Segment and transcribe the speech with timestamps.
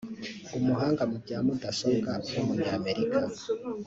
[0.57, 3.21] umuhanga mu bya mudasobwa w’umunyamerika